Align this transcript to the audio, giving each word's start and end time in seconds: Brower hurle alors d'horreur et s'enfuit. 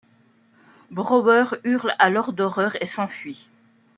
Brower 0.89 1.45
hurle 1.63 1.93
alors 1.99 2.33
d'horreur 2.33 2.75
et 2.81 2.87
s'enfuit. 2.87 3.47